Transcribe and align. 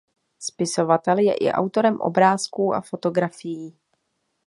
Spisovatel 0.39 1.17
je 1.19 1.33
i 1.33 1.51
autorem 1.51 1.99
obrázků 2.01 2.73
a 2.73 2.81
fotografií. 2.81 3.77